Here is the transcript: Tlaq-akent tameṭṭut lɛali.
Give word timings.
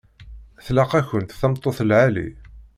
Tlaq-akent 0.65 1.37
tameṭṭut 1.39 1.79
lɛali. 1.89 2.27